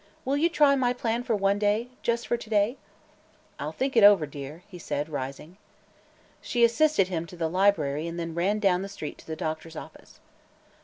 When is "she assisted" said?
6.41-7.09